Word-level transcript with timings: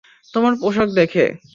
তোমার 0.33 0.53
পোশাক 0.61 0.89
দেখে। 0.93 1.25